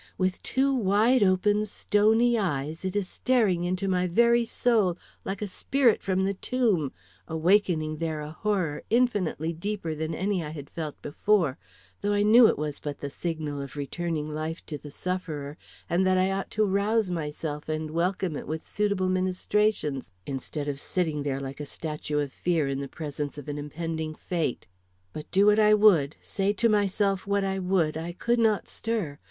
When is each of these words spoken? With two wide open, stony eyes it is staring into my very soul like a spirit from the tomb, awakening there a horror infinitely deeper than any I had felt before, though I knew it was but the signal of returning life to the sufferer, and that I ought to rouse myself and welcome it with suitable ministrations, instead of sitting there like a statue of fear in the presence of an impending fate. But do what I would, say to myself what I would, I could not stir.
With 0.17 0.41
two 0.41 0.73
wide 0.73 1.21
open, 1.21 1.63
stony 1.67 2.35
eyes 2.35 2.83
it 2.83 2.95
is 2.95 3.07
staring 3.07 3.65
into 3.65 3.87
my 3.87 4.07
very 4.07 4.45
soul 4.45 4.97
like 5.23 5.43
a 5.43 5.47
spirit 5.47 6.01
from 6.01 6.25
the 6.25 6.33
tomb, 6.33 6.91
awakening 7.27 7.97
there 7.97 8.19
a 8.19 8.31
horror 8.31 8.81
infinitely 8.89 9.53
deeper 9.53 9.93
than 9.93 10.15
any 10.15 10.43
I 10.43 10.49
had 10.49 10.71
felt 10.71 10.99
before, 11.03 11.55
though 12.01 12.13
I 12.13 12.23
knew 12.23 12.47
it 12.47 12.57
was 12.57 12.79
but 12.79 12.99
the 12.99 13.11
signal 13.11 13.61
of 13.61 13.75
returning 13.75 14.33
life 14.33 14.65
to 14.65 14.79
the 14.79 14.89
sufferer, 14.89 15.55
and 15.87 16.03
that 16.07 16.17
I 16.17 16.31
ought 16.31 16.49
to 16.57 16.65
rouse 16.65 17.11
myself 17.11 17.69
and 17.69 17.91
welcome 17.91 18.35
it 18.35 18.47
with 18.47 18.65
suitable 18.65 19.07
ministrations, 19.07 20.09
instead 20.25 20.67
of 20.67 20.79
sitting 20.79 21.21
there 21.21 21.39
like 21.39 21.59
a 21.59 21.65
statue 21.67 22.17
of 22.17 22.33
fear 22.33 22.67
in 22.67 22.79
the 22.79 22.87
presence 22.87 23.37
of 23.37 23.47
an 23.47 23.59
impending 23.59 24.15
fate. 24.15 24.65
But 25.13 25.29
do 25.29 25.45
what 25.45 25.59
I 25.59 25.75
would, 25.75 26.15
say 26.23 26.53
to 26.53 26.69
myself 26.69 27.27
what 27.27 27.43
I 27.43 27.59
would, 27.59 27.95
I 27.97 28.13
could 28.13 28.39
not 28.39 28.67
stir. 28.67 29.19